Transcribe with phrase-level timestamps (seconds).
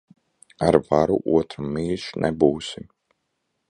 [0.69, 2.89] Ar varu otram mīļš nebūsi.